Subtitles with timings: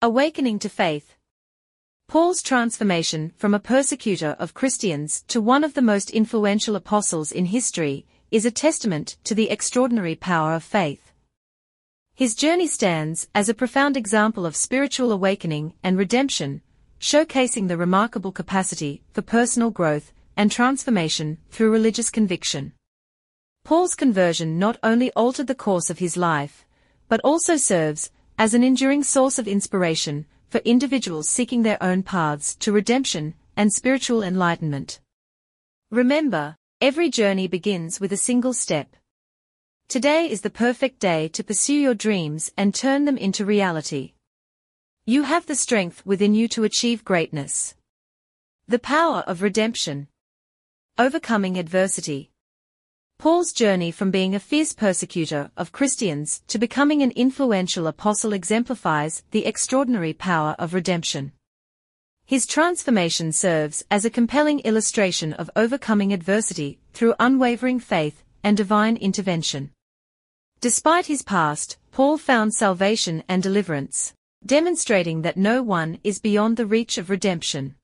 [0.00, 1.16] Awakening to faith.
[2.06, 7.46] Paul's transformation from a persecutor of Christians to one of the most influential apostles in
[7.46, 11.10] history is a testament to the extraordinary power of faith.
[12.14, 16.62] His journey stands as a profound example of spiritual awakening and redemption,
[17.00, 22.72] showcasing the remarkable capacity for personal growth and transformation through religious conviction.
[23.64, 26.64] Paul's conversion not only altered the course of his life,
[27.08, 32.54] but also serves as an enduring source of inspiration for individuals seeking their own paths
[32.54, 35.00] to redemption and spiritual enlightenment.
[35.90, 38.94] Remember, every journey begins with a single step.
[39.88, 44.12] Today is the perfect day to pursue your dreams and turn them into reality.
[45.04, 47.74] You have the strength within you to achieve greatness.
[48.68, 50.06] The power of redemption.
[50.96, 52.30] Overcoming adversity.
[53.18, 59.24] Paul's journey from being a fierce persecutor of Christians to becoming an influential apostle exemplifies
[59.32, 61.32] the extraordinary power of redemption.
[62.26, 68.96] His transformation serves as a compelling illustration of overcoming adversity through unwavering faith and divine
[68.96, 69.72] intervention.
[70.60, 74.12] Despite his past, Paul found salvation and deliverance,
[74.46, 77.74] demonstrating that no one is beyond the reach of redemption.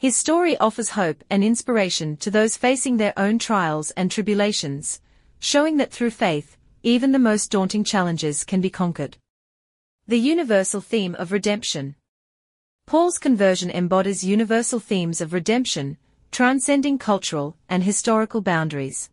[0.00, 4.98] His story offers hope and inspiration to those facing their own trials and tribulations,
[5.40, 9.18] showing that through faith, even the most daunting challenges can be conquered.
[10.08, 11.96] The universal theme of redemption.
[12.86, 15.98] Paul's conversion embodies universal themes of redemption,
[16.32, 19.10] transcending cultural and historical boundaries.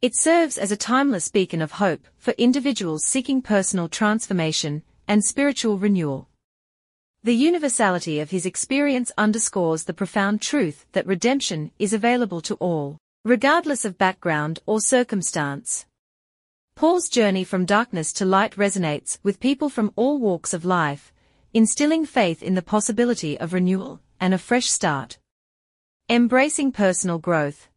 [0.00, 5.78] It serves as a timeless beacon of hope for individuals seeking personal transformation and spiritual
[5.78, 6.28] renewal.
[7.24, 12.98] The universality of his experience underscores the profound truth that redemption is available to all,
[13.24, 15.86] regardless of background or circumstance.
[16.74, 21.12] Paul's journey from darkness to light resonates with people from all walks of life,
[21.54, 25.18] instilling faith in the possibility of renewal and a fresh start.
[26.08, 27.68] Embracing personal growth.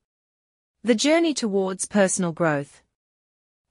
[0.84, 2.82] The journey towards personal growth.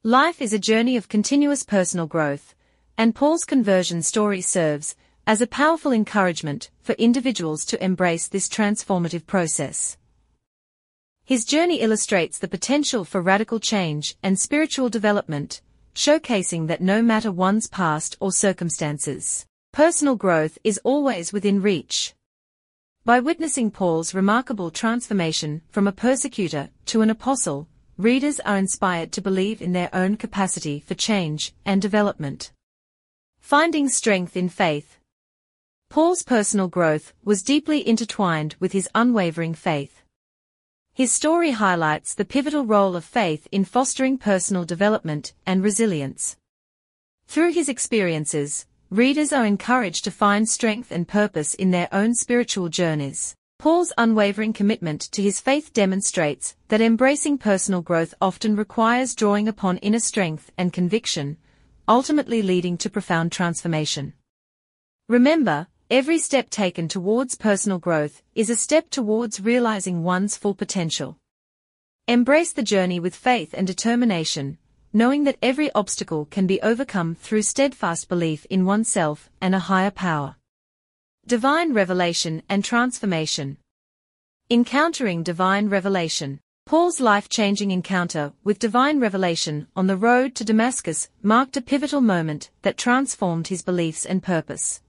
[0.04, 2.54] Life is a journey of continuous personal growth,
[2.96, 4.94] and Paul's conversion story serves
[5.26, 9.96] as a powerful encouragement for individuals to embrace this transformative process.
[11.24, 15.62] His journey illustrates the potential for radical change and spiritual development,
[15.94, 22.14] showcasing that no matter one's past or circumstances, personal growth is always within reach.
[23.06, 29.22] By witnessing Paul's remarkable transformation from a persecutor to an apostle, readers are inspired to
[29.22, 32.52] believe in their own capacity for change and development.
[33.40, 34.98] Finding strength in faith.
[35.90, 40.02] Paul's personal growth was deeply intertwined with his unwavering faith.
[40.92, 46.36] His story highlights the pivotal role of faith in fostering personal development and resilience.
[47.26, 52.68] Through his experiences, readers are encouraged to find strength and purpose in their own spiritual
[52.68, 53.34] journeys.
[53.58, 59.78] Paul's unwavering commitment to his faith demonstrates that embracing personal growth often requires drawing upon
[59.78, 61.38] inner strength and conviction,
[61.88, 64.12] ultimately leading to profound transformation.
[65.08, 71.16] Remember, every step taken towards personal growth is a step towards realizing one's full potential.
[72.08, 74.58] Embrace the journey with faith and determination,
[74.92, 79.92] knowing that every obstacle can be overcome through steadfast belief in oneself and a higher
[79.92, 80.34] power.
[81.28, 83.58] Divine Revelation and Transformation
[84.50, 91.56] Encountering Divine Revelation Paul's life-changing encounter with divine revelation on the road to Damascus marked
[91.56, 94.80] a pivotal moment that transformed his beliefs and purpose.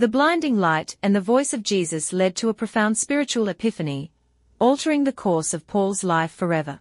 [0.00, 4.10] The blinding light and the voice of Jesus led to a profound spiritual epiphany,
[4.58, 6.80] altering the course of Paul's life forever.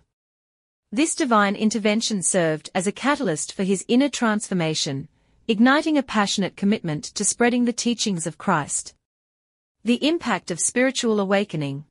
[0.94, 5.10] This divine intervention served as a catalyst for his inner transformation,
[5.50, 8.94] igniting a passionate commitment to spreading the teachings of Christ.
[9.84, 11.84] The impact of spiritual awakening.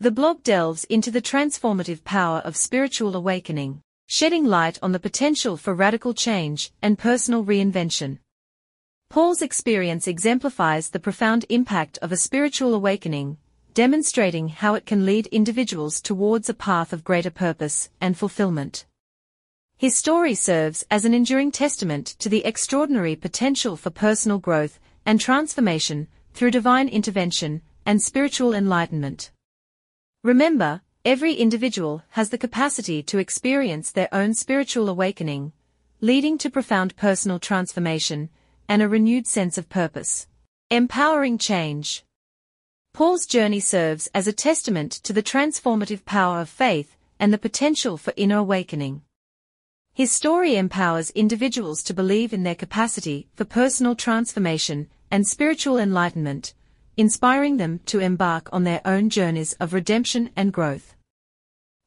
[0.00, 5.56] The blog delves into the transformative power of spiritual awakening, shedding light on the potential
[5.56, 8.18] for radical change and personal reinvention.
[9.12, 13.36] Paul's experience exemplifies the profound impact of a spiritual awakening,
[13.74, 18.86] demonstrating how it can lead individuals towards a path of greater purpose and fulfillment.
[19.76, 25.20] His story serves as an enduring testament to the extraordinary potential for personal growth and
[25.20, 29.30] transformation through divine intervention and spiritual enlightenment.
[30.24, 35.52] Remember, every individual has the capacity to experience their own spiritual awakening,
[36.00, 38.30] leading to profound personal transformation
[38.72, 40.26] and a renewed sense of purpose.
[40.70, 42.06] Empowering change.
[42.94, 47.98] Paul's journey serves as a testament to the transformative power of faith and the potential
[47.98, 49.02] for inner awakening.
[49.92, 56.54] His story empowers individuals to believe in their capacity for personal transformation and spiritual enlightenment,
[56.96, 60.94] inspiring them to embark on their own journeys of redemption and growth.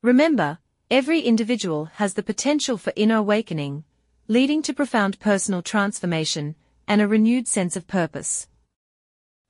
[0.04, 0.60] Remember,
[0.92, 3.86] every individual has the potential for inner awakening,
[4.28, 6.56] leading to profound personal transformation
[6.88, 8.48] and a renewed sense of purpose.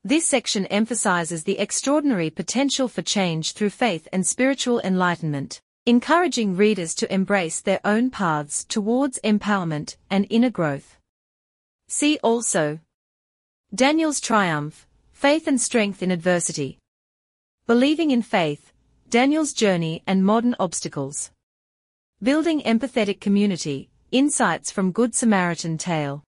[0.03, 6.93] This section emphasizes the extraordinary potential for change through faith and spiritual enlightenment, encouraging readers
[6.95, 10.97] to embrace their own paths towards empowerment and inner growth.
[11.87, 12.79] See also
[13.73, 16.77] Daniel's Triumph, Faith and Strength in Adversity.
[17.67, 18.73] Believing in Faith,
[19.09, 21.31] Daniel's Journey and Modern Obstacles.
[22.21, 26.25] Building Empathetic Community, Insights from Good Samaritan Tale.